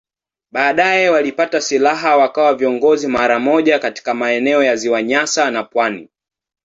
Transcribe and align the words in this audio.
Baadaye 0.51 1.09
walipata 1.09 1.61
silaha 1.61 2.17
wakawa 2.17 2.53
viongozi 2.55 3.07
mara 3.07 3.39
moja 3.39 3.79
katika 3.79 4.13
maeneo 4.13 4.63
ya 4.63 4.75
Ziwa 4.75 5.03
Nyasa 5.03 5.51
na 5.51 5.63
pwani. 5.63 6.09